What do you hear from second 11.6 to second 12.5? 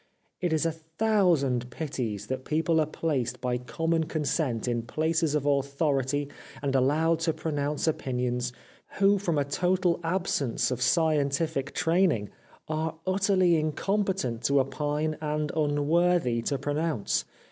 training,